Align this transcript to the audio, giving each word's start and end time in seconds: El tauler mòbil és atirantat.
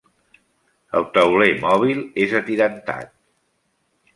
El 0.99 1.05
tauler 1.17 1.49
mòbil 1.65 2.01
és 2.25 2.33
atirantat. 2.41 3.13